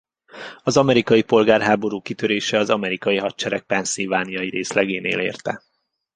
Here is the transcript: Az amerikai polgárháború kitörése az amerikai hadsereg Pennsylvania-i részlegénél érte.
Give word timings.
Az 0.63 0.77
amerikai 0.77 1.21
polgárháború 1.23 2.01
kitörése 2.01 2.57
az 2.57 2.69
amerikai 2.69 3.17
hadsereg 3.17 3.61
Pennsylvania-i 3.61 4.49
részlegénél 4.49 5.19
érte. 5.19 5.63